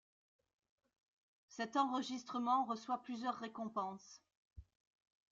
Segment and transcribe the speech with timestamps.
[1.47, 4.23] Cet enregistrement reçoit plusieurs récompenses.